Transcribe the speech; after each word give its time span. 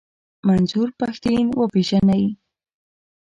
منظور 0.47 0.87
پښتين 0.99 1.45
و 1.57 1.61
پېژنئ. 1.73 2.23